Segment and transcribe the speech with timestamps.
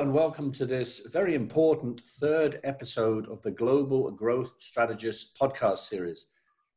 [0.00, 6.28] and welcome to this very important third episode of the Global Growth Strategist podcast series.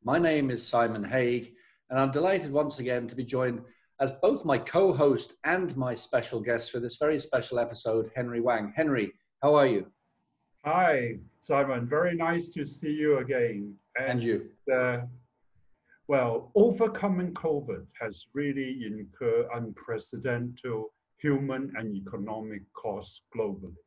[0.04, 1.54] My name is Simon Haig,
[1.90, 3.62] and I'm delighted once again to be joined
[4.02, 8.42] as both my co host and my special guest for this very special episode, Henry
[8.42, 8.74] Wang.
[8.76, 9.88] Henry, how are you?
[10.66, 11.88] Hi, Simon.
[11.88, 13.74] Very nice to see you again.
[13.96, 14.50] And, and you.
[14.70, 14.98] Uh,
[16.10, 20.84] well, overcoming COVID has really incurred unprecedented
[21.24, 23.84] human and economic costs globally.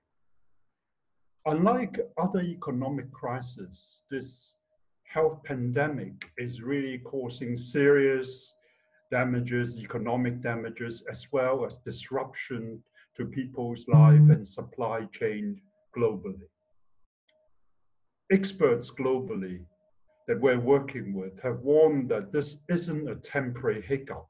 [1.44, 4.56] Unlike other economic crises, this
[5.04, 8.54] health pandemic is really causing serious
[9.10, 12.82] damages, economic damages, as well as disruption
[13.16, 15.60] to people's life and supply chain
[15.96, 16.48] globally.
[18.32, 19.60] Experts globally
[20.26, 24.26] that we're working with have warned that this isn't a temporary hiccup,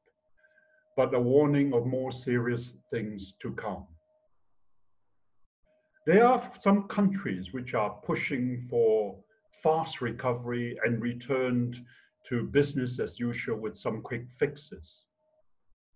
[0.97, 3.87] but a warning of more serious things to come.
[6.07, 9.19] There are some countries which are pushing for
[9.63, 11.85] fast recovery and returned
[12.29, 15.05] to business as usual with some quick fixes.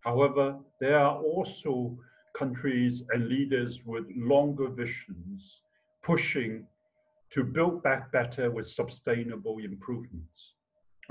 [0.01, 1.97] However, there are also
[2.35, 5.63] countries and leaders with longer visions
[6.03, 6.67] pushing
[7.31, 10.55] to build back better with sustainable improvements.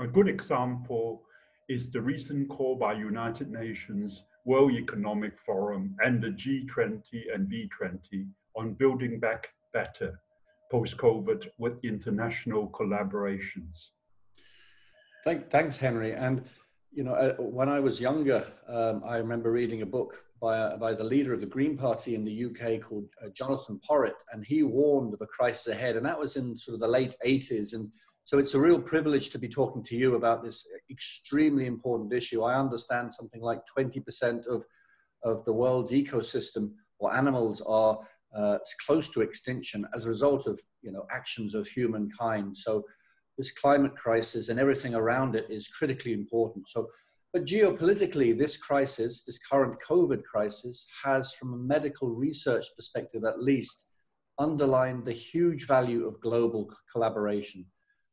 [0.00, 1.22] A good example
[1.70, 8.26] is the recent call by United Nations, World Economic Forum, and the G20 and B20
[8.56, 10.20] on building back better
[10.68, 13.90] post-COVID with international collaborations.
[15.24, 16.12] Thank, thanks, Henry.
[16.12, 16.42] And
[16.90, 20.76] you know, uh, when I was younger, um, I remember reading a book by, uh,
[20.76, 24.44] by the leader of the Green Party in the UK called uh, Jonathan Porritt, and
[24.44, 27.74] he warned of a crisis ahead, and that was in sort of the late 80s.
[27.74, 27.92] And
[28.24, 32.42] so it's a real privilege to be talking to you about this extremely important issue.
[32.42, 34.64] I understand something like 20% of,
[35.24, 37.98] of the world's ecosystem or animals are
[38.36, 42.56] uh, close to extinction as a result of you know actions of humankind.
[42.56, 42.84] So
[43.36, 46.68] this climate crisis and everything around it is critically important.
[46.68, 46.88] So,
[47.32, 53.42] but geopolitically, this crisis, this current COVID crisis, has, from a medical research perspective at
[53.42, 53.86] least,
[54.38, 57.64] underlined the huge value of global collaboration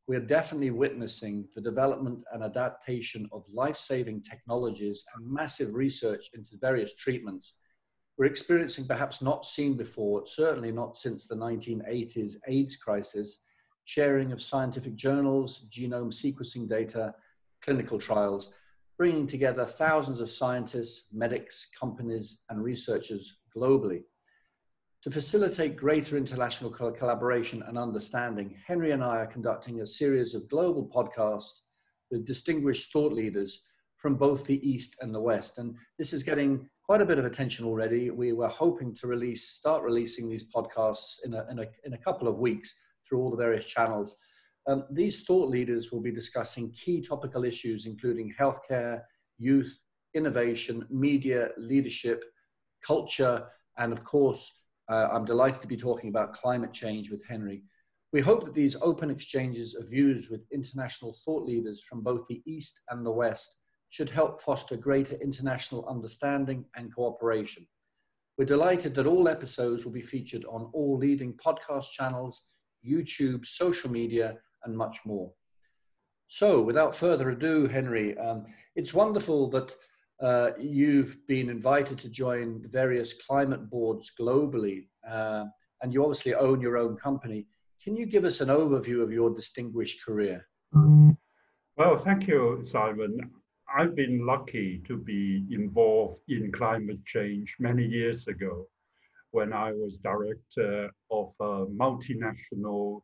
[0.08, 6.30] we are definitely witnessing the development and adaptation of life saving technologies and massive research
[6.34, 7.56] into various treatments.
[8.18, 13.40] We're experiencing perhaps not seen before, certainly not since the 1980s AIDS crisis,
[13.84, 17.14] sharing of scientific journals, genome sequencing data,
[17.62, 18.54] clinical trials,
[18.98, 24.04] bringing together thousands of scientists, medics, companies, and researchers globally.
[25.08, 30.50] To facilitate greater international collaboration and understanding, Henry and I are conducting a series of
[30.50, 31.62] global podcasts
[32.12, 33.62] with distinguished thought leaders
[33.96, 35.60] from both the East and the West.
[35.60, 38.10] And this is getting quite a bit of attention already.
[38.10, 41.98] We were hoping to release, start releasing these podcasts in a, in a, in a
[41.98, 44.18] couple of weeks through all the various channels.
[44.68, 49.04] Um, these thought leaders will be discussing key topical issues, including healthcare,
[49.38, 49.74] youth,
[50.14, 52.26] innovation, media, leadership,
[52.86, 53.48] culture,
[53.78, 57.64] and of course, uh, I'm delighted to be talking about climate change with Henry.
[58.14, 62.42] We hope that these open exchanges of views with international thought leaders from both the
[62.46, 63.60] East and the West
[63.90, 67.68] should help foster greater international understanding and cooperation.
[68.38, 72.46] We're delighted that all episodes will be featured on all leading podcast channels,
[72.88, 75.32] YouTube, social media, and much more.
[76.28, 79.74] So, without further ado, Henry, um, it's wonderful that
[80.22, 85.46] uh, you've been invited to join various climate boards globally, uh,
[85.82, 87.48] and you obviously own your own company.
[87.84, 90.48] Can you give us an overview of your distinguished career?
[90.74, 93.20] Well, thank you, Simon.
[93.78, 98.66] I've been lucky to be involved in climate change many years ago
[99.32, 103.02] when I was director of a multinational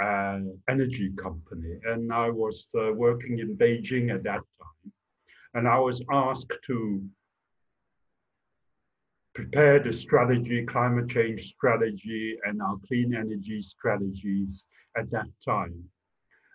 [0.00, 1.78] uh, energy company.
[1.84, 4.92] And I was uh, working in Beijing at that time
[5.56, 7.02] and I was asked to
[9.34, 14.66] prepare the strategy, climate change strategy, and our clean energy strategies
[14.98, 15.82] at that time.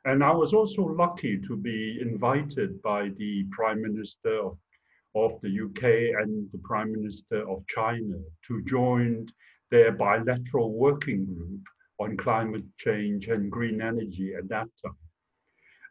[0.05, 4.57] And I was also lucky to be invited by the Prime Minister of,
[5.15, 5.83] of the UK
[6.21, 9.27] and the Prime Minister of China to join
[9.71, 11.63] their bilateral working group
[11.99, 15.01] on climate change and green energy at that time.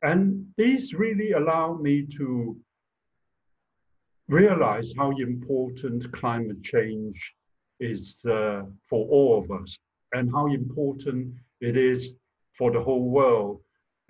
[0.02, 2.56] And these really allowed me to
[4.30, 7.34] realize how important climate change
[7.80, 9.78] is uh, for all of us
[10.14, 12.16] and how important it is
[12.54, 13.60] for the whole world.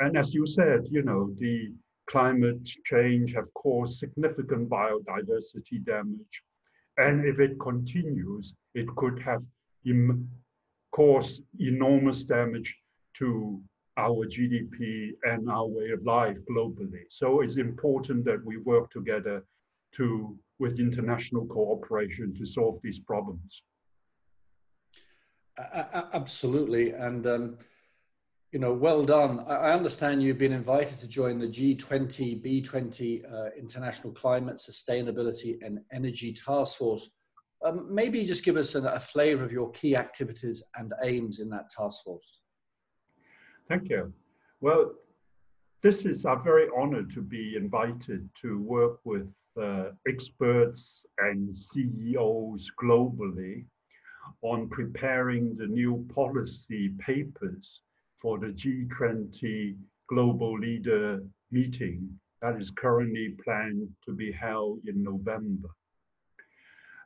[0.00, 1.72] And as you said, you know, the
[2.10, 6.42] climate change have caused significant biodiversity damage
[6.98, 9.42] And if it continues, it could have
[9.86, 10.28] Im-
[10.92, 12.76] cause enormous damage
[13.18, 13.60] to
[13.96, 17.04] our GDP and our way of life globally.
[17.10, 19.44] So it's important that we work together
[19.96, 23.62] to with international cooperation to solve these problems.
[25.58, 27.58] Uh, absolutely, and um,
[28.52, 29.40] you know, well done.
[29.46, 35.80] I understand you've been invited to join the G20, B20 uh, International Climate, Sustainability and
[35.92, 37.10] Energy Task Force.
[37.64, 41.50] Um, maybe just give us a, a flavor of your key activities and aims in
[41.50, 42.40] that task force.
[43.68, 44.12] Thank you.
[44.60, 44.94] Well,
[45.82, 49.28] this is, I'm very honored to be invited to work with
[50.08, 53.64] experts and CEOs globally
[54.42, 57.80] on preparing the new policy papers
[58.16, 59.76] for the G20
[60.08, 65.68] Global Leader meeting that is currently planned to be held in November.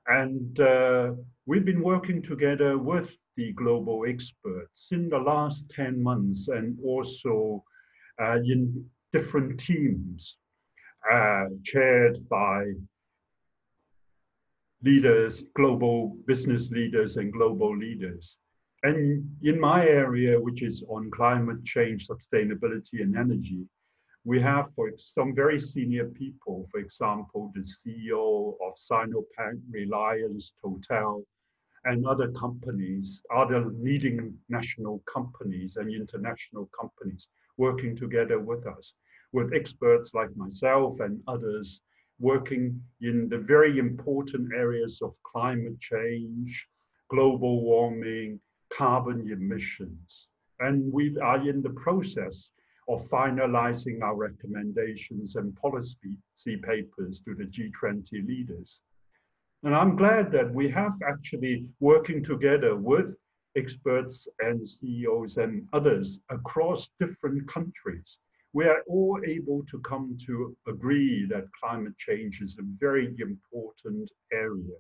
[0.06, 1.12] And uh,
[1.46, 7.64] we've been working together with the global experts in the last 10 months and also
[8.20, 10.36] uh, in different teams
[11.10, 12.72] uh, chaired by
[14.82, 18.38] leaders, global business leaders and global leaders.
[18.82, 23.66] And in my area, which is on climate change, sustainability and energy,
[24.24, 31.24] we have for some very senior people, for example, the CEO of Sinopec, Reliance, Total,
[31.84, 37.28] and other companies, other leading national companies and international companies
[37.58, 38.94] working together with us,
[39.34, 41.80] with experts like myself and others
[42.20, 46.68] working in the very important areas of climate change,
[47.10, 48.38] global warming,
[48.72, 50.28] carbon emissions.
[50.60, 52.48] And we are in the process
[52.88, 56.16] of finalizing our recommendations and policy
[56.62, 58.80] papers to the G20 leaders.
[59.64, 63.16] And I'm glad that we have actually working together with
[63.56, 68.18] experts and CEOs and others across different countries.
[68.54, 74.08] We are all able to come to agree that climate change is a very important
[74.32, 74.76] area.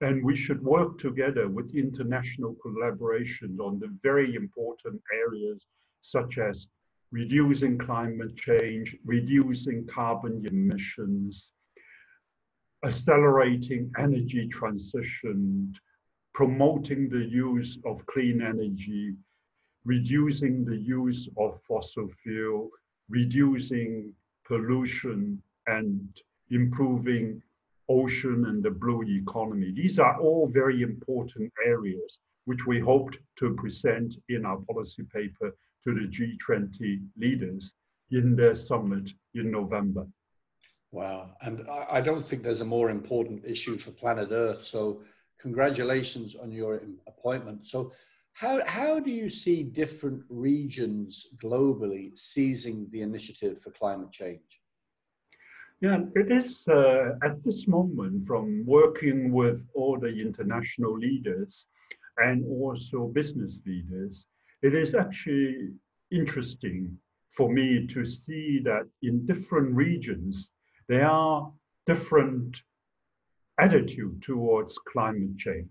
[0.00, 5.66] And we should work together with international collaboration on the very important areas
[6.00, 6.68] such as
[7.10, 11.52] reducing climate change, reducing carbon emissions,
[12.86, 15.74] accelerating energy transition,
[16.32, 19.12] promoting the use of clean energy,
[19.88, 22.68] reducing the use of fossil fuel,
[23.08, 24.12] reducing
[24.46, 26.20] pollution, and
[26.50, 27.42] improving
[27.88, 29.72] ocean and the blue economy.
[29.74, 35.48] These are all very important areas which we hoped to present in our policy paper
[35.84, 37.72] to the G20 leaders
[38.10, 40.06] in their summit in November.
[40.92, 41.30] Wow.
[41.40, 44.64] And I don't think there's a more important issue for planet Earth.
[44.66, 45.00] So,
[45.38, 47.66] congratulations on your appointment.
[47.66, 47.92] So,
[48.38, 54.60] how, how do you see different regions globally seizing the initiative for climate change?
[55.80, 61.66] Yeah, it is uh, at this moment from working with all the international leaders
[62.18, 64.26] and also business leaders,
[64.62, 65.70] it is actually
[66.12, 66.96] interesting
[67.30, 70.52] for me to see that in different regions,
[70.88, 71.52] there are
[71.86, 72.62] different
[73.58, 75.68] attitude towards climate change.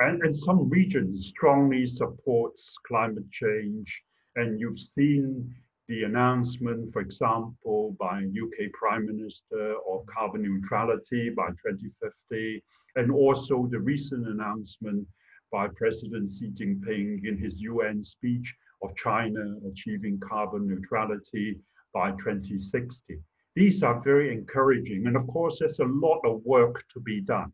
[0.00, 4.02] And, and some regions strongly supports climate change.
[4.34, 5.54] And you've seen
[5.88, 12.64] the announcement, for example, by UK Prime Minister of carbon neutrality by 2050,
[12.96, 15.06] and also the recent announcement
[15.52, 21.58] by President Xi Jinping in his UN speech of China achieving carbon neutrality
[21.92, 23.18] by 2060.
[23.54, 25.06] These are very encouraging.
[25.08, 27.52] And of course, there's a lot of work to be done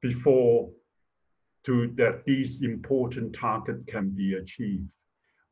[0.00, 0.70] before
[1.64, 4.88] to, that these important targets can be achieved.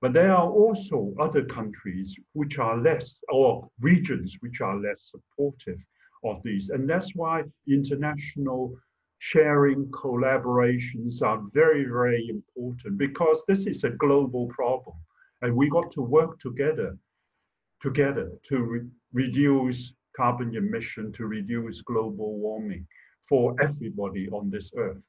[0.01, 5.79] But there are also other countries which are less, or regions which are less supportive
[6.25, 6.69] of these.
[6.71, 8.77] And that's why international
[9.19, 14.97] sharing collaborations are very, very important because this is a global problem.
[15.43, 16.97] And we got to work together,
[17.81, 18.81] together to re
[19.13, 22.87] reduce carbon emission, to reduce global warming
[23.29, 25.03] for everybody on this earth.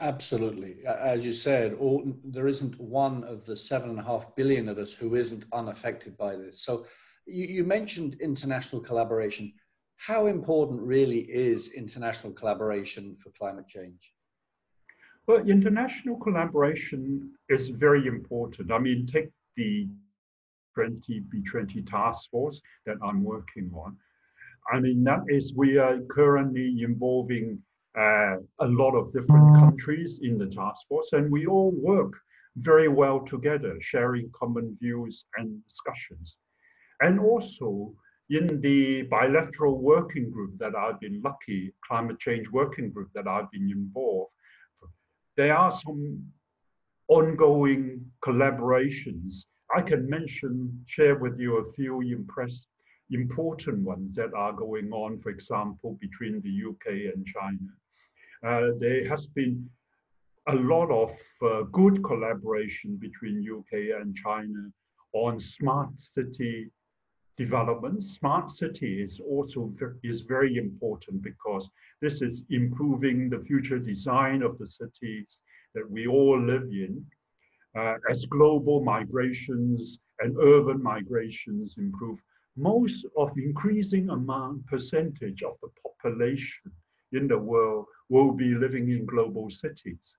[0.00, 0.76] Absolutely.
[0.86, 4.78] As you said, all, there isn't one of the seven and a half billion of
[4.78, 6.62] us who isn't unaffected by this.
[6.62, 6.86] So
[7.26, 9.52] you, you mentioned international collaboration
[9.96, 14.12] how important really is international collaboration for climate change?
[15.26, 18.70] Well, international collaboration is very important.
[18.70, 19.88] I mean, take the
[20.74, 23.96] 20 B20 task force that I'm working on.
[24.72, 27.58] I mean, that is, we are currently involving
[27.98, 32.12] uh, a lot of different countries in the task force, and we all work
[32.56, 36.38] very well together, sharing common views and discussions.
[37.00, 37.94] And also
[38.30, 43.50] in the bilateral working group that I've been lucky, climate change working group that I've
[43.50, 44.32] been involved,
[45.36, 46.24] there are some
[47.08, 49.44] ongoing collaborations.
[49.76, 52.68] I can mention, share with you a few impressed,
[53.10, 57.58] important ones that are going on, for example, between the UK and China.
[58.44, 59.68] Uh, there has been
[60.48, 64.70] a lot of uh, good collaboration between UK and China
[65.12, 66.70] on smart city
[67.36, 68.02] development.
[68.04, 71.70] Smart city is also ver is very important because
[72.00, 75.40] this is improving the future design of the cities
[75.74, 77.04] that we all live in.
[77.76, 82.18] Uh, as global migrations and urban migrations improve,
[82.56, 86.70] most of increasing amount percentage of the population
[87.12, 90.14] in the world will be living in global cities.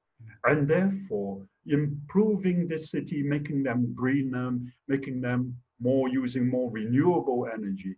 [0.46, 7.96] And therefore, improving the city, making them greener, making them more using more renewable energy,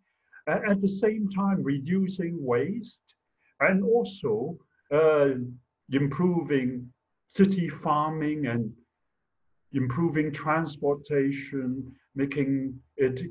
[0.48, 3.02] at the same time reducing waste
[3.60, 4.58] and also
[4.92, 5.30] uh,
[5.92, 6.88] improving
[7.28, 8.72] city farming and
[9.74, 13.22] improving transportation, making it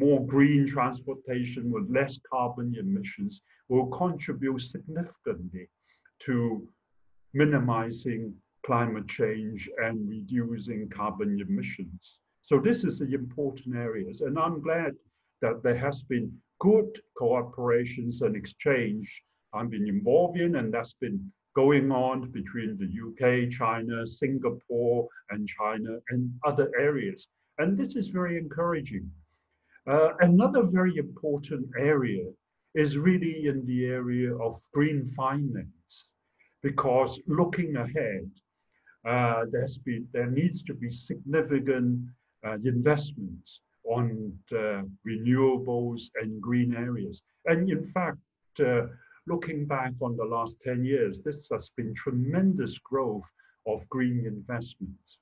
[0.00, 5.68] more green transportation with less carbon emissions will contribute significantly
[6.20, 6.66] to
[7.34, 8.34] minimizing
[8.66, 12.18] climate change and reducing carbon emissions.
[12.42, 14.22] So this is the important areas.
[14.22, 14.92] And I'm glad
[15.42, 16.90] that there has been good
[17.20, 23.50] cooperations and exchange I've been involved in, and that's been going on between the UK,
[23.50, 27.26] China, Singapore, and China, and other areas.
[27.58, 29.10] And this is very encouraging.
[29.86, 32.24] Uh, another very important area
[32.74, 36.10] is really in the area of green finance
[36.62, 38.30] because looking ahead,
[39.06, 42.00] uh, there's been, there needs to be significant
[42.46, 47.22] uh, investments on uh, renewables and green areas.
[47.46, 48.18] And in fact,
[48.60, 48.82] uh,
[49.26, 53.28] looking back on the last 10 years, this has been tremendous growth
[53.66, 55.18] of green investments.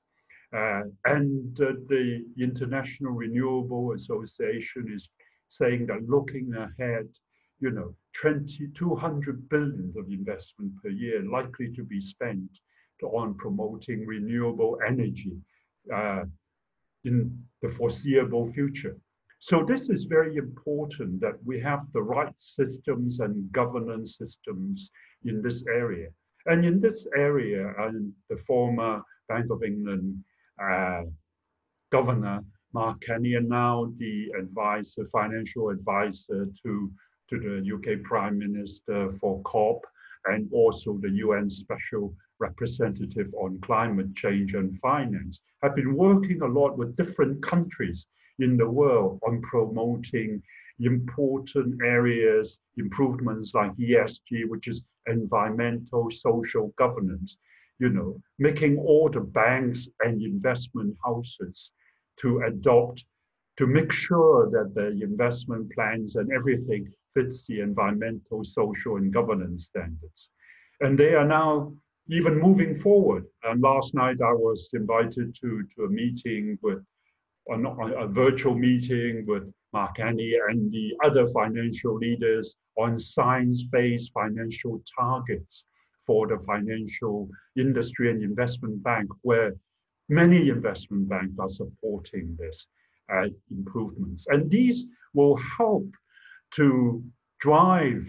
[0.55, 5.09] Uh, and uh, the International Renewable Association is
[5.47, 7.07] saying that looking ahead,
[7.59, 12.49] you know, 20, 200 billion of investment per year likely to be spent
[13.03, 15.37] on promoting renewable energy
[15.93, 16.23] uh,
[17.05, 18.97] in the foreseeable future.
[19.39, 24.91] So this is very important that we have the right systems and governance systems
[25.23, 26.09] in this area.
[26.45, 30.21] And in this area, and the former Bank of England
[30.61, 31.03] uh,
[31.91, 36.91] governor, Mark Carney, and now the advisor, financial advisor to
[37.29, 39.85] to the UK Prime Minister for COP
[40.25, 46.47] and also the UN Special Representative on Climate Change and Finance, have been working a
[46.47, 48.07] lot with different countries
[48.39, 50.41] in the world on promoting
[50.79, 57.37] important areas, improvements like ESG, which is environmental social governance,
[57.79, 61.71] you know, making all the banks and investment houses
[62.17, 63.05] to adopt,
[63.57, 69.65] to make sure that the investment plans and everything fits the environmental, social, and governance
[69.65, 70.29] standards.
[70.81, 71.73] And they are now
[72.09, 73.25] even moving forward.
[73.43, 76.79] And last night I was invited to, to a meeting with
[77.49, 85.63] a virtual meeting with Mark Carney and the other financial leaders on science-based financial targets
[86.09, 89.51] for the financial industry and investment bank, where
[90.21, 92.65] many investment banks are supporting this
[93.13, 94.25] uh, improvements.
[94.27, 95.85] And these will help
[96.55, 97.03] to
[97.39, 98.07] drive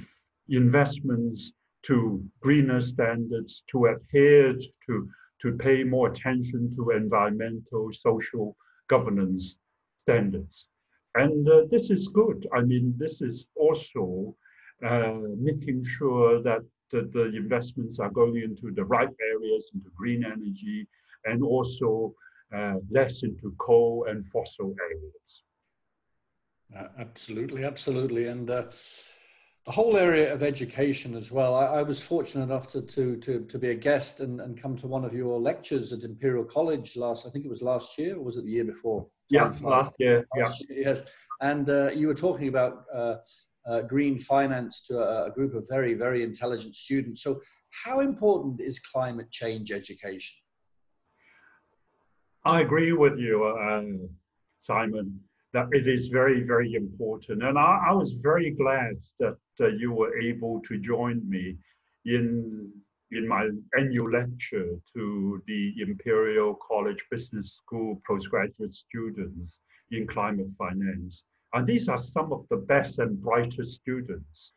[0.48, 1.52] investments
[1.88, 4.54] to greener standards, to adhere
[4.86, 5.08] to,
[5.42, 8.56] to pay more attention to environmental, social
[8.88, 9.58] governance
[9.98, 10.68] standards.
[11.16, 12.48] And uh, this is good.
[12.54, 14.34] I mean, this is also
[14.82, 20.24] uh, making sure that the, the, investments are going into the right areas, into green
[20.24, 20.86] energy,
[21.24, 22.14] and also
[22.54, 25.42] uh, less into coal and fossil areas.
[26.76, 28.26] Uh, absolutely, absolutely.
[28.26, 28.64] And uh,
[29.66, 31.54] the whole area of education as well.
[31.54, 34.76] I, I, was fortunate enough to, to, to, to be a guest and, and come
[34.78, 38.16] to one of your lectures at Imperial College last, I think it was last year,
[38.16, 39.06] or was it the year before?
[39.28, 40.26] Yeah, last year.
[40.36, 40.74] Last yeah.
[40.74, 41.04] Year, yes.
[41.40, 42.84] And uh, you were talking about
[43.66, 47.22] uh, green finance to a, a, group of very, very intelligent students.
[47.22, 47.40] So,
[47.84, 50.38] how important is climate change education?
[52.44, 53.82] I agree with you, uh,
[54.60, 55.20] Simon
[55.52, 57.42] that it is very, very important.
[57.42, 61.56] And I, I was very glad that uh, you were able to join me
[62.04, 62.70] in,
[63.10, 71.24] in my annual lecture to the Imperial College Business School postgraduate students in climate finance.
[71.52, 74.52] And these are some of the best and brightest students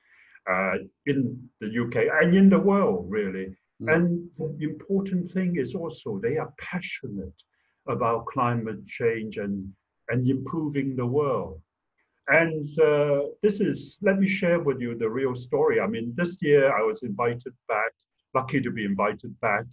[0.50, 0.74] uh,
[1.06, 3.56] in the UK and in the world, really.
[3.82, 3.96] Mm.
[3.96, 7.42] And the important thing is also they are passionate
[7.88, 9.72] about climate change and,
[10.10, 11.62] and improving the world.
[12.28, 15.82] And uh, this is, let me share with you the real story.
[15.82, 17.92] I mean, this year I was invited back,
[18.34, 19.66] lucky to be invited back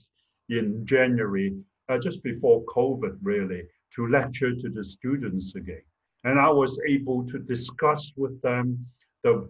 [0.48, 1.54] in January,
[1.88, 3.62] uh, just before COVID, really,
[3.94, 5.82] to lecture to the students again.
[6.24, 8.86] And I was able to discuss with them
[9.24, 9.48] the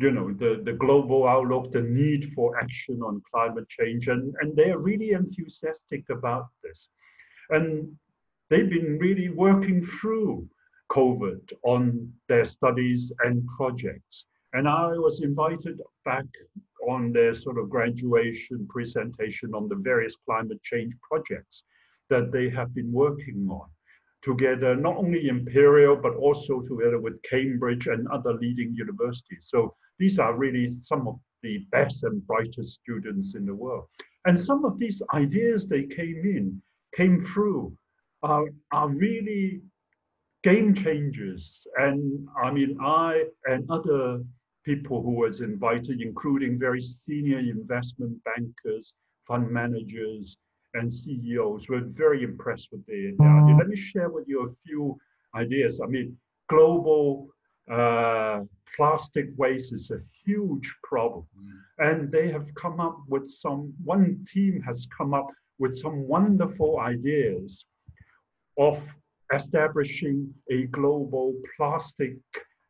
[0.00, 4.56] you know, the, the global outlook, the need for action on climate change, and, and
[4.56, 6.88] they're really enthusiastic about this.
[7.50, 7.92] And
[8.48, 10.48] they've been really working through
[10.90, 14.24] COVID on their studies and projects.
[14.54, 16.24] And I was invited back
[16.88, 21.64] on their sort of graduation presentation on the various climate change projects
[22.08, 23.68] that they have been working on
[24.22, 29.46] together, not only Imperial, but also together with Cambridge and other leading universities.
[29.48, 33.86] So these are really some of the best and brightest students in the world.
[34.26, 36.60] And some of these ideas they came in,
[36.94, 37.76] came through,
[38.22, 39.62] are, are really
[40.42, 41.66] game changers.
[41.76, 44.22] And I mean, I and other
[44.64, 48.94] people who was invited, including very senior investment bankers,
[49.26, 50.36] fund managers,
[50.74, 53.56] and CEOs, were very impressed with the, the idea.
[53.56, 54.98] Let me share with you a few
[55.34, 55.80] ideas.
[55.82, 56.16] I mean,
[56.48, 57.28] global
[57.70, 58.40] uh,
[58.76, 61.26] plastic waste is a huge problem.
[61.38, 61.90] Mm.
[61.90, 66.80] And they have come up with some, one team has come up with some wonderful
[66.80, 67.64] ideas
[68.58, 68.82] of
[69.32, 72.16] establishing a global plastic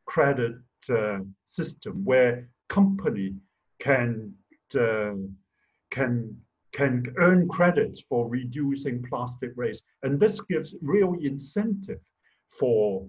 [0.06, 0.56] credit
[0.90, 3.34] uh, system where company
[3.78, 4.32] can
[4.78, 5.14] uh,
[5.90, 6.36] can
[6.80, 12.00] can earn credits for reducing plastic waste, and this gives real incentive
[12.58, 13.06] for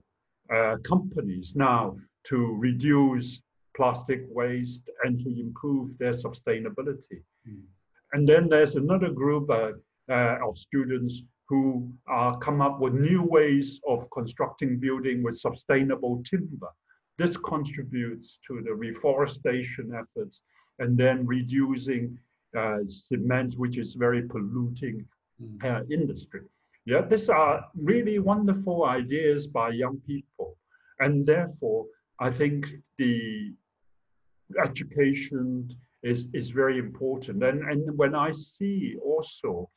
[0.53, 3.41] uh, companies now to reduce
[3.73, 7.19] plastic waste and to improve their sustainability.
[7.47, 7.63] Mm.
[8.11, 9.71] And then there's another group uh,
[10.09, 16.21] uh, of students who uh, come up with new ways of constructing building with sustainable
[16.23, 16.71] timber.
[17.17, 20.41] This contributes to the reforestation efforts
[20.79, 22.17] and then reducing
[22.87, 25.05] cement, which is very polluting
[25.41, 25.63] mm.
[25.63, 26.41] uh, industry.
[26.85, 30.57] Yeah, these are really wonderful ideas by young people.
[30.99, 31.85] And therefore,
[32.19, 33.53] I think the
[34.63, 35.69] education
[36.03, 37.43] is, is very important.
[37.43, 39.69] And, and when I see also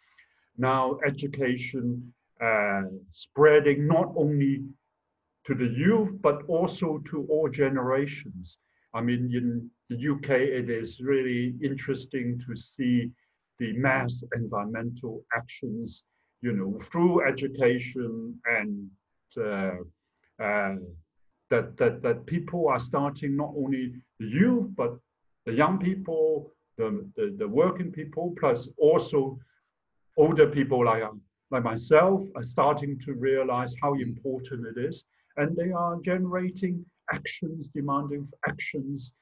[0.57, 4.63] now education uh, spreading not only
[5.47, 8.59] to the youth, but also to all generations.
[8.95, 13.11] I mean, in the UK, it is really interesting to see
[13.59, 16.05] the mass environmental actions
[16.45, 18.91] you know, through education and
[19.39, 19.77] uh,
[20.45, 20.75] uh,
[21.49, 24.95] that, that, that people are starting not only the youth, but
[25.47, 29.39] the young people, the, the, the working people, plus also
[30.19, 31.03] older people like,
[31.51, 35.05] like myself are starting to realize how important it is.
[35.39, 39.13] And they are generating actions, demanding actions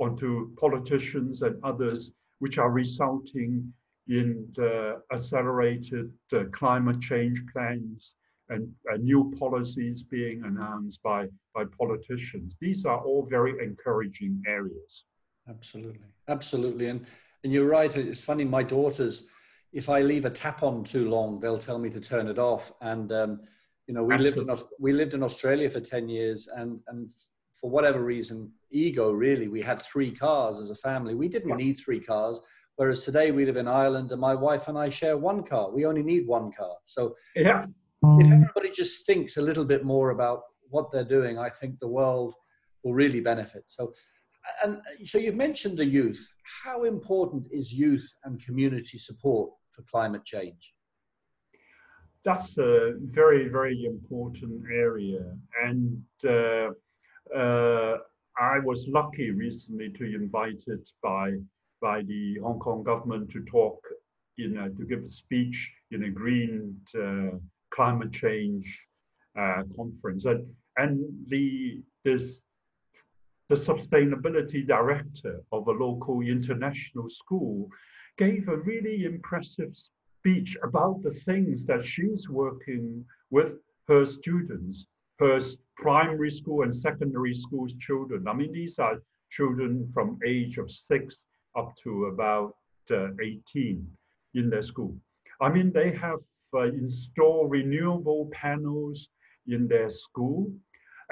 [0.00, 3.72] onto politicians and others, which are resulting
[4.08, 8.14] in the accelerated uh, climate change plans
[8.50, 12.54] and uh, new policies being announced by, by politicians.
[12.60, 15.04] These are all very encouraging areas.
[15.48, 16.86] Absolutely, absolutely.
[16.86, 17.06] And,
[17.42, 19.26] and you're right, it's funny, my daughters,
[19.72, 22.72] if I leave a tap on too long, they'll tell me to turn it off.
[22.80, 23.38] And, um,
[23.86, 27.08] you know, we lived, in, we lived in Australia for 10 years and, and
[27.60, 31.14] for whatever reason, ego really, we had three cars as a family.
[31.14, 31.56] We didn't yeah.
[31.56, 32.42] need three cars
[32.76, 35.70] Whereas today we live in Ireland and my wife and I share one car.
[35.70, 36.76] We only need one car.
[36.84, 37.64] So yeah.
[38.20, 41.88] if everybody just thinks a little bit more about what they're doing, I think the
[41.88, 42.34] world
[42.84, 43.64] will really benefit.
[43.66, 43.92] So
[44.62, 46.28] and so you've mentioned the youth.
[46.64, 50.74] How important is youth and community support for climate change?
[52.26, 55.24] That's a very, very important area.
[55.64, 56.70] And uh,
[57.32, 57.98] uh,
[58.36, 61.34] I was lucky recently to be invited by
[61.80, 63.78] by the Hong Kong government to talk
[64.38, 67.38] in a, to give a speech in a green uh,
[67.70, 68.66] climate change
[69.38, 70.44] uh, conference and
[70.78, 70.94] and
[71.28, 72.42] the this
[73.50, 77.68] the sustainability director of a local international school
[78.18, 79.74] gave a really impressive
[80.26, 83.52] speech about the things that she's working with
[83.86, 84.86] her students
[85.20, 85.38] her
[85.76, 88.26] primary school and secondary school children.
[88.26, 88.96] I mean, these are
[89.30, 91.24] children from age of six
[91.56, 92.56] up to about
[92.90, 93.86] uh, 18
[94.34, 94.96] in their school.
[95.40, 96.18] I mean, they have
[96.52, 99.08] uh, installed renewable panels
[99.46, 100.50] in their school.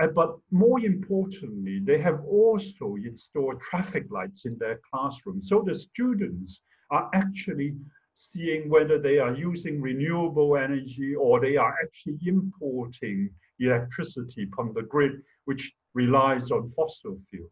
[0.01, 5.41] Uh, but more importantly, they have also installed traffic lights in their classroom.
[5.41, 7.75] So the students are actually
[8.15, 14.83] seeing whether they are using renewable energy or they are actually importing electricity from the
[14.83, 17.51] grid, which relies on fossil fuel.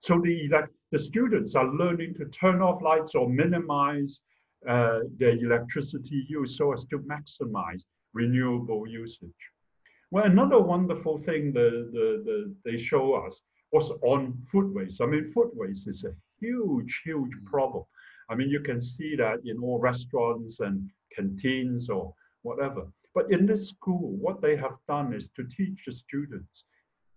[0.00, 4.22] So the, the students are learning to turn off lights or minimize
[4.68, 9.30] uh, their electricity use so as to maximize renewable usage.
[10.10, 15.00] Well, another wonderful thing the, the, the, they show us was on food waste.
[15.00, 17.84] I mean, food waste is a huge, huge problem.
[18.32, 22.86] I mean, you can see that in all restaurants and canteens or whatever.
[23.14, 26.64] But in this school, what they have done is to teach the students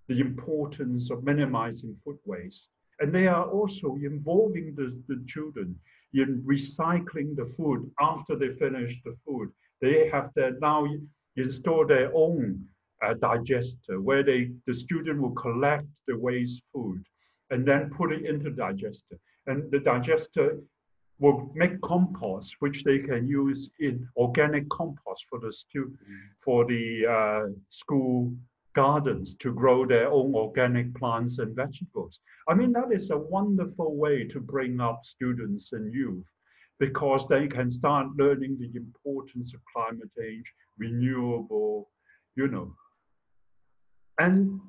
[0.10, 2.68] the importance of minimizing food waste.
[3.00, 5.80] And they are also involving the, the children
[6.14, 9.52] in recycling the food after they finish the food.
[9.82, 10.86] They have their now
[11.38, 12.66] installed their own
[13.04, 17.04] uh, digester where they the student will collect the waste food
[17.52, 19.18] and then put it into digester.
[19.48, 20.58] And the digester
[21.20, 25.96] will make compost, which they can use in organic compost for the stu-
[26.42, 28.34] for the uh, school
[28.74, 32.20] gardens to grow their own organic plants and vegetables.
[32.50, 36.26] I mean, that is a wonderful way to bring up students and youth
[36.78, 41.90] because they can start learning the importance of climate change, renewable,
[42.36, 42.76] you know,
[44.20, 44.60] and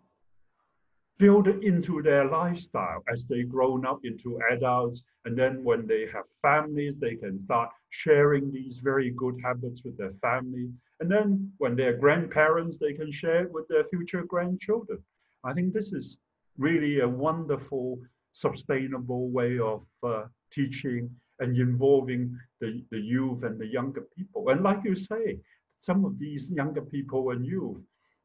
[1.18, 5.02] build it into their lifestyle as they grown up into adults.
[5.24, 9.96] And then when they have families, they can start sharing these very good habits with
[9.96, 10.68] their family.
[11.00, 14.98] And then when they're grandparents, they can share it with their future grandchildren.
[15.44, 16.18] I think this is
[16.58, 17.98] really a wonderful,
[18.32, 24.48] sustainable way of uh, teaching and involving the, the youth and the younger people.
[24.50, 25.38] And like you say,
[25.80, 27.80] some of these younger people and youth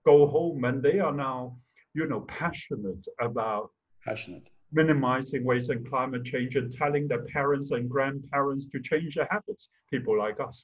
[0.06, 1.56] go home and they are now
[1.94, 3.72] you know, passionate about
[4.04, 9.28] passionate minimizing waste and climate change and telling their parents and grandparents to change their
[9.30, 10.64] habits, people like us.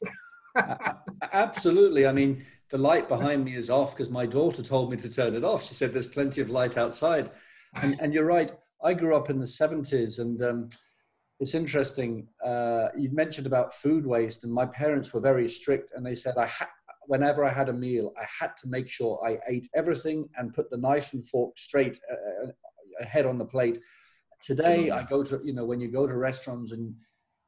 [1.34, 2.08] Absolutely.
[2.08, 5.36] I mean, the light behind me is off because my daughter told me to turn
[5.36, 5.66] it off.
[5.66, 7.32] She said there's plenty of light outside.
[7.76, 8.52] And, and you're right.
[8.84, 10.70] I grew up in the 70s and um,
[11.40, 12.28] it's interesting.
[12.44, 16.36] Uh, you mentioned about food waste, and my parents were very strict and they said,
[16.38, 16.70] I ha-
[17.08, 20.70] whenever I had a meal, I had to make sure I ate everything and put
[20.70, 22.52] the knife and fork straight uh, uh,
[23.02, 23.80] ahead on the plate.
[24.42, 26.94] Today, I go to, you know, when you go to restaurants and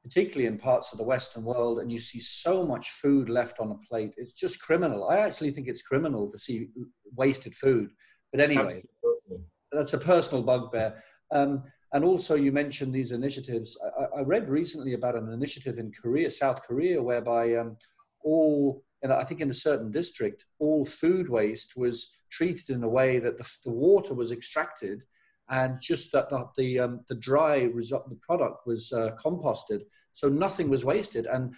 [0.04, 3.72] particularly in parts of the Western world, and you see so much food left on
[3.72, 5.10] a plate, it's just criminal.
[5.10, 6.70] I actually think it's criminal to see
[7.16, 7.92] wasted food.
[8.32, 9.46] But anyway, Absolutely.
[9.72, 11.04] that's a personal bugbear.
[11.32, 13.78] Um, and also, you mentioned these initiatives.
[14.00, 17.78] I, I, read recently about an initiative in Korea, South Korea, whereby um,
[18.24, 22.90] all and I think in a certain district, all food waste was treated in a
[22.90, 25.04] way that the, the water was extracted
[25.50, 29.82] and just that the, the, um, the dry result, the product was uh, composted.
[30.14, 31.26] So nothing was wasted.
[31.28, 31.56] And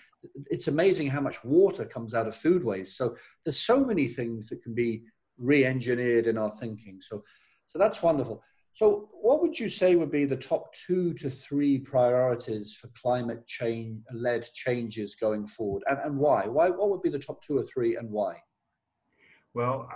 [0.50, 2.96] it's amazing how much water comes out of food waste.
[2.96, 5.04] So there's so many things that can be
[5.38, 7.00] re-engineered in our thinking.
[7.02, 7.24] So,
[7.68, 8.44] so that's wonderful.
[8.74, 13.46] So, what would you say would be the top two to three priorities for climate
[13.46, 16.48] change led changes going forward, and, and why?
[16.48, 16.70] Why?
[16.70, 18.38] What would be the top two or three, and why?
[19.54, 19.90] Well,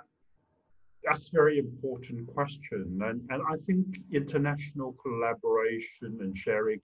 [1.03, 6.81] that's a very important question, and, and I think international collaboration and sharing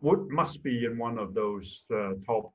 [0.00, 2.52] would must be in one of those uh, top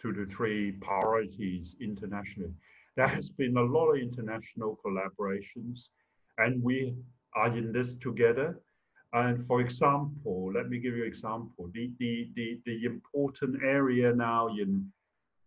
[0.00, 2.52] two to three priorities internationally.
[2.96, 5.88] There has been a lot of international collaborations,
[6.38, 6.94] and we
[7.34, 8.60] are in this together.
[9.12, 11.70] And for example, let me give you an example.
[11.72, 14.90] The, the, the, the important area now in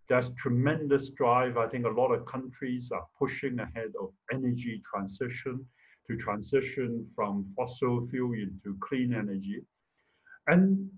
[0.10, 1.58] there's tremendous drive.
[1.58, 5.66] I think a lot of countries are pushing ahead of energy transition
[6.10, 9.62] to transition from fossil fuel into clean energy.
[10.48, 10.90] And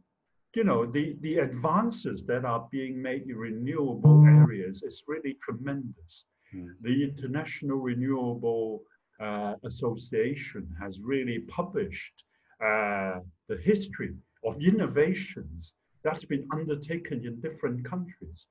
[0.56, 6.26] you know, the, the advances that are being made in renewable areas is really tremendous.
[6.56, 6.69] Mm.
[6.82, 8.84] The International Renewable
[9.19, 12.23] uh, Association has really published
[12.63, 14.13] uh, the history
[14.45, 15.73] of innovations
[16.04, 18.47] that's been undertaken in different countries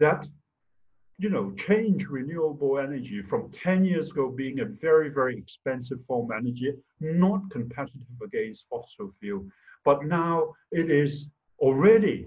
[0.00, 0.26] that
[1.18, 6.30] you know change renewable energy from 10 years ago being a very very expensive form
[6.30, 9.46] of energy not competitive against fossil fuel
[9.84, 12.26] but now it is already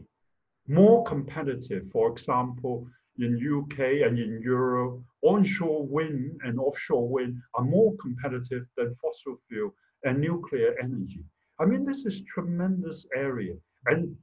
[0.68, 1.86] more competitive.
[1.92, 2.88] For example
[3.20, 9.38] in UK and in Europe, onshore wind and offshore wind are more competitive than fossil
[9.48, 9.74] fuel
[10.06, 11.24] and nuclear energy.
[11.60, 13.56] I mean, this is tremendous area.
[13.88, 14.16] And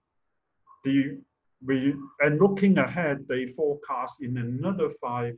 [0.85, 1.18] the
[1.66, 5.35] we and looking ahead, they forecast in another five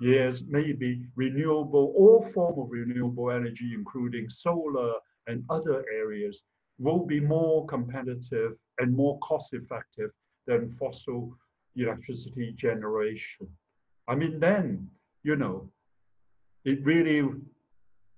[0.00, 4.94] years, maybe renewable, all form of renewable energy, including solar
[5.26, 6.42] and other areas,
[6.78, 10.10] will be more competitive and more cost effective
[10.46, 11.36] than fossil
[11.82, 13.48] electricity generation.
[14.08, 14.88] I mean, then,
[15.22, 15.70] you know,
[16.64, 17.22] it really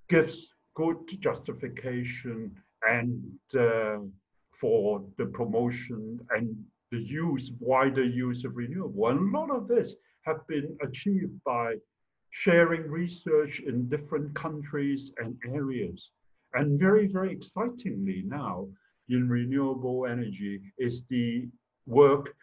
[0.09, 2.57] gives good justification
[2.88, 3.22] and
[3.59, 3.98] uh,
[4.53, 6.57] for the promotion and
[6.90, 9.09] the use, wider use of renewable.
[9.09, 11.77] And a lot of this have been achieved by
[12.31, 16.11] sharing research in different countries and areas.
[16.55, 18.68] And very, very excitingly now
[19.09, 21.48] in renewable energy is the
[21.87, 22.35] work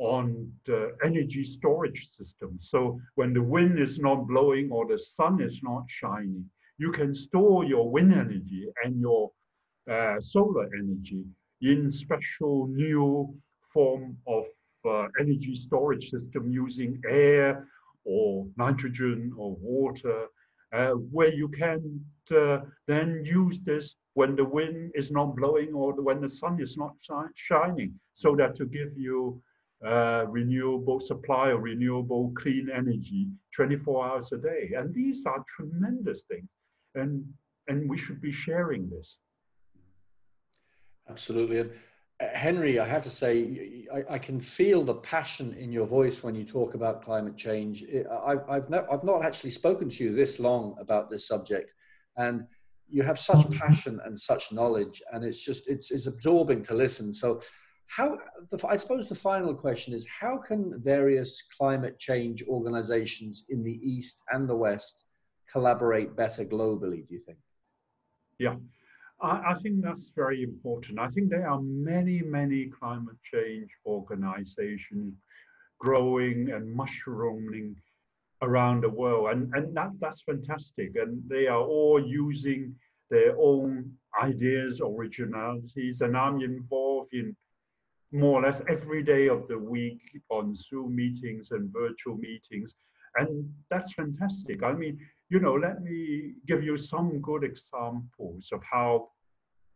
[0.00, 2.56] on the energy storage system.
[2.58, 6.44] So when the wind is not blowing or the sun is not shining,
[6.78, 9.30] you can store your wind energy and your
[9.90, 11.24] uh, solar energy
[11.60, 13.34] in special new
[13.68, 14.44] form of
[14.88, 17.68] uh, energy storage system using air
[18.04, 20.26] or nitrogen or water,
[20.72, 22.02] uh, where you can
[22.34, 26.78] uh, then use this when the wind is not blowing or when the sun is
[26.78, 26.94] not
[27.34, 29.42] shining, so that to give you
[29.86, 34.72] uh, renewable supply of renewable clean energy 24 hours a day.
[34.76, 36.48] And these are tremendous things.
[36.94, 37.24] And,
[37.68, 39.16] and we should be sharing this.
[41.08, 41.60] Absolutely.
[41.60, 41.70] And
[42.20, 46.22] uh, Henry, I have to say, I, I, can feel the passion in your voice
[46.22, 47.82] when you talk about climate change.
[48.26, 51.72] I've, I've, not, I've not actually spoken to you this long about this subject.
[52.16, 52.44] And
[52.86, 57.12] you have such passion and such knowledge, and it's just, it's, it's absorbing to listen.
[57.12, 57.40] So
[57.96, 58.16] how
[58.50, 63.80] the, i suppose the final question is how can various climate change organizations in the
[63.82, 65.06] east and the west
[65.50, 67.38] collaborate better globally do you think?
[68.38, 68.56] Yeah.
[69.20, 70.98] I, I think that's very important.
[70.98, 75.14] I think there are many many climate change organizations
[75.78, 77.76] growing and mushrooming
[78.42, 80.96] around the world and, and that, that's fantastic.
[80.96, 82.74] And they are all using
[83.10, 87.36] their own ideas originalities and i'm involved in
[88.12, 92.74] more or less every day of the week on Zoom meetings and virtual meetings.
[93.16, 94.62] And that's fantastic.
[94.62, 99.10] I mean, you know, let me give you some good examples of how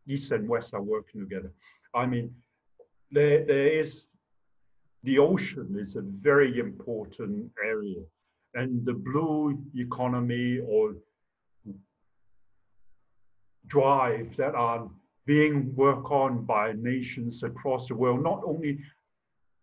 [0.09, 1.53] East and West are working together.
[1.95, 2.35] I mean,
[3.11, 4.09] there, there is
[5.05, 8.03] the ocean is a very important area,
[8.55, 10.95] and the blue economy or
[13.67, 14.89] drive that are
[15.27, 18.79] being worked on by nations across the world, not only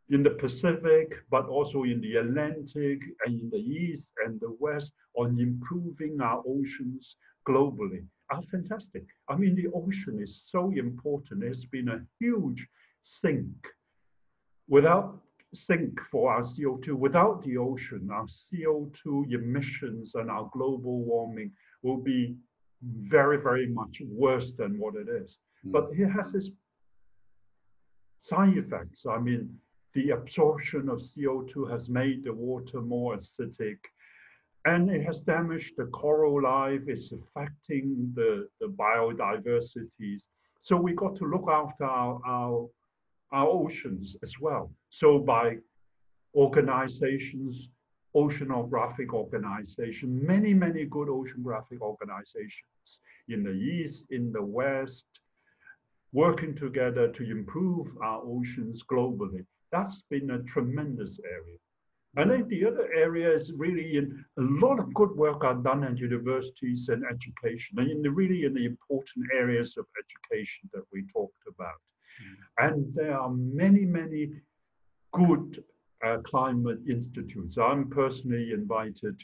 [0.10, 4.91] in the Pacific, but also in the Atlantic and in the East and the West
[5.15, 7.15] on improving our oceans
[7.47, 9.04] globally are fantastic.
[9.30, 11.43] I mean, the ocean is so important.
[11.43, 12.67] It's been a huge
[13.04, 13.56] sink.
[14.67, 15.21] Without
[15.54, 21.52] sink for our CO2, without the ocean, our CO2 emissions and our global warming
[21.84, 22.36] will be
[22.82, 25.39] very, very much worse than what it is.
[25.63, 26.04] But hmm.
[26.04, 26.50] it has its
[28.21, 29.06] side effects.
[29.06, 29.58] I mean,
[29.93, 33.78] the absorption of CO2 has made the water more acidic
[34.65, 40.26] and it has damaged the coral life, it's affecting the, the biodiversities.
[40.62, 42.69] So we got to look after our, our,
[43.32, 44.71] our oceans as well.
[44.89, 45.58] So by
[46.36, 47.69] organizations,
[48.15, 55.06] oceanographic organization, many, many good oceanographic organizations in the East, in the West,
[56.13, 59.45] working together to improve our oceans globally.
[59.71, 61.58] That's been a tremendous area.
[62.17, 65.86] And then the other area is really in a lot of good work are done
[65.86, 70.84] at universities and education, and in the, really in the important areas of education that
[70.91, 71.80] we talked about.
[72.21, 72.67] Mm.
[72.67, 74.32] And there are many, many
[75.13, 75.63] good
[76.06, 77.58] uh, climate institutes.
[77.58, 79.21] I'm personally invited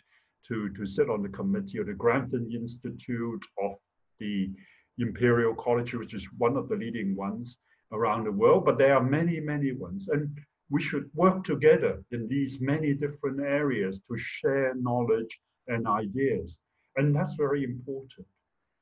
[0.47, 3.76] to, to sit on the committee of the Grantham Institute of
[4.19, 4.50] the
[4.98, 7.58] Imperial College, which is one of the leading ones
[7.92, 10.10] around the world, but there are many, many ones.
[10.10, 10.38] And
[10.70, 16.60] we should work together in these many different areas to share knowledge and ideas.
[16.96, 18.28] And that's very important.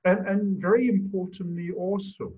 [0.06, 2.34] And, and very importantly, also,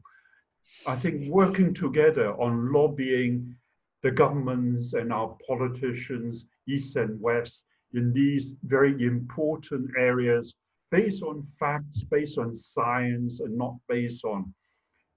[0.87, 3.55] I think working together on lobbying
[4.03, 10.55] the governments and our politicians, East and West, in these very important areas
[10.91, 14.53] based on facts, based on science, and not based on,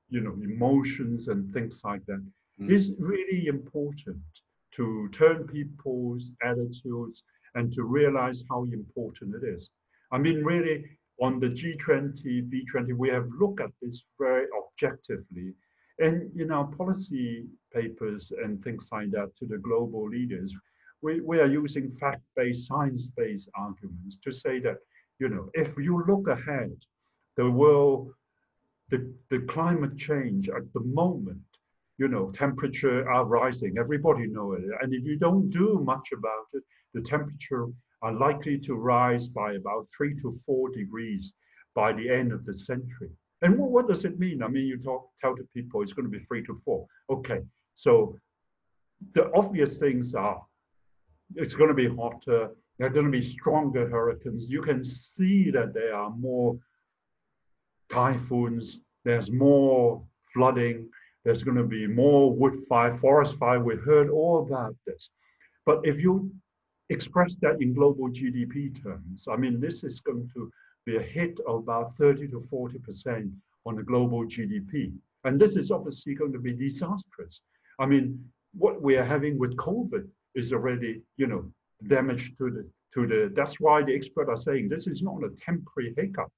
[0.09, 2.23] you know, emotions and things like that,
[2.61, 2.71] mm.
[2.71, 4.23] is really important.
[4.73, 7.25] to turn people's attitudes
[7.57, 9.71] and to realize how important it is.
[10.13, 10.85] I mean, really,
[11.21, 15.55] on the G20, B20, we have looked at this very objectively.
[15.99, 20.55] And in our policy papers and things like that to the global leaders,
[21.03, 24.79] we, we are using fact-based, science-based arguments to say that,
[25.21, 26.75] you know, if you look ahead,
[27.37, 28.13] the world,
[28.91, 31.39] the, the climate change at the moment,
[31.99, 34.63] you know, temperature are rising, everybody know it.
[34.81, 36.63] And if you don't do much about it,
[36.95, 37.67] the temperature
[38.03, 41.35] are likely to rise by about three to four degrees
[41.75, 43.11] by the end of the century.
[43.43, 44.43] And what, what does it mean?
[44.43, 46.87] I mean, you talk, tell the people it's going to be three to four.
[47.11, 47.41] Okay,
[47.75, 48.17] so
[49.15, 50.43] the obvious things are
[51.37, 52.51] it's going to be hotter.
[52.81, 54.49] There are going to be stronger hurricanes.
[54.49, 56.59] You can see that there are more
[57.93, 58.81] typhoons.
[59.05, 60.89] There's more flooding.
[61.23, 63.61] There's going to be more wood fire, forest fire.
[63.61, 65.11] We heard all about this.
[65.67, 66.33] But if you
[66.89, 70.51] express that in global GDP terms, I mean, this is going to
[70.87, 73.31] be a hit of about 30 to 40%
[73.67, 74.95] on the global GDP.
[75.25, 77.43] And this is obviously going to be disastrous.
[77.79, 81.45] I mean, what we are having with COVID is already, you know,
[81.87, 83.33] damage to the to the.
[83.35, 86.31] That's why the experts are saying this is not a temporary hiccup.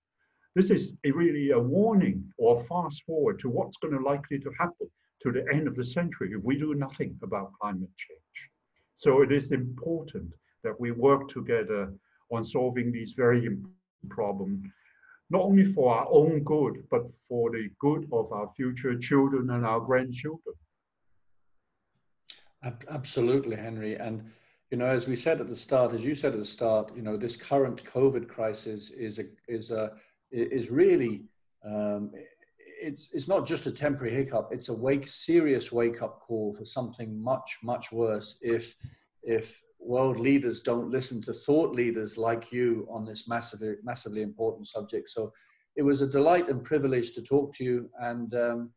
[0.55, 4.51] This is a really a warning or fast forward to what's going to likely to
[4.59, 4.89] happen
[5.23, 8.51] to the end of the century if we do nothing about climate change.
[8.99, 10.31] So it is important
[10.63, 11.93] that we work together
[12.31, 13.75] on solving these very important
[14.11, 14.67] problems,
[15.31, 19.65] not only for our own good, but for the good of our future children and
[19.65, 20.55] our grandchildren.
[22.89, 23.97] Absolutely, Henry.
[23.97, 24.31] And
[24.73, 27.03] you know, as we said at the start, as you said at the start, you
[27.03, 29.93] know, this current COVID crisis is a is a
[30.31, 31.25] is really
[31.63, 32.11] um,
[32.81, 34.49] it's it's not just a temporary hiccup.
[34.51, 38.39] It's a wake serious wake up call for something much much worse.
[38.41, 38.75] If
[39.23, 44.69] if world leaders don't listen to thought leaders like you on this massively massively important
[44.69, 45.35] subject, so
[45.77, 48.71] it was a delight and privilege to talk to you and um,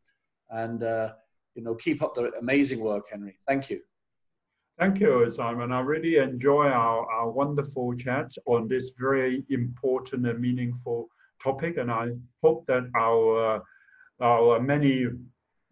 [0.50, 0.82] and.
[0.82, 1.12] Uh,
[1.54, 3.38] you know, keep up the amazing work, Henry.
[3.48, 3.80] Thank you.
[4.78, 5.72] Thank you, Simon.
[5.72, 11.08] I really enjoy our, our wonderful chat on this very important and meaningful
[11.42, 12.10] topic, and I
[12.42, 13.62] hope that our
[14.20, 15.06] our many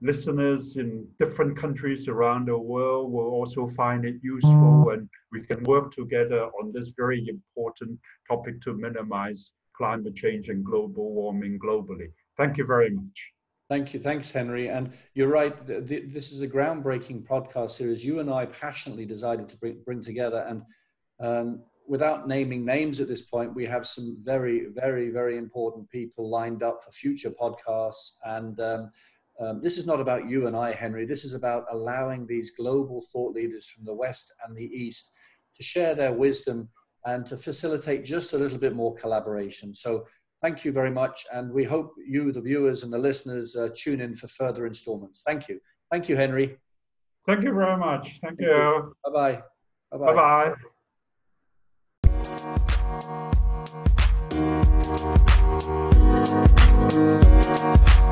[0.00, 4.94] listeners in different countries around the world will also find it useful, mm.
[4.94, 10.64] and we can work together on this very important topic to minimize climate change and
[10.64, 12.08] global warming globally.
[12.38, 13.33] Thank you very much.
[13.70, 14.00] Thank you.
[14.00, 14.68] Thanks, Henry.
[14.68, 15.54] And you're right.
[15.66, 18.04] This is a groundbreaking podcast series.
[18.04, 20.44] You and I passionately decided to bring, bring together.
[20.46, 20.62] And
[21.18, 26.28] um, without naming names at this point, we have some very, very, very important people
[26.28, 28.12] lined up for future podcasts.
[28.24, 28.90] And um,
[29.40, 31.06] um, this is not about you and I, Henry.
[31.06, 35.10] This is about allowing these global thought leaders from the West and the East
[35.56, 36.68] to share their wisdom
[37.06, 39.72] and to facilitate just a little bit more collaboration.
[39.72, 40.06] So
[40.44, 41.24] Thank you very much.
[41.32, 45.22] And we hope you, the viewers and the listeners, uh, tune in for further installments.
[45.24, 45.58] Thank you.
[45.90, 46.58] Thank you, Henry.
[47.26, 48.18] Thank you very much.
[48.20, 48.48] Thank, Thank you.
[48.48, 48.94] you.
[49.06, 49.42] Bye bye.
[49.90, 50.54] Bye bye.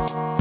[0.00, 0.31] Bye bye.